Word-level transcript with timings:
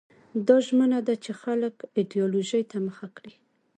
دا 0.47 0.55
ژمنه 0.65 0.99
ده 1.07 1.15
چې 1.23 1.31
خلک 1.41 1.75
ایدیالوژۍ 1.97 2.63
ته 2.71 2.77
مخه 2.87 3.07
کړي. 3.15 3.33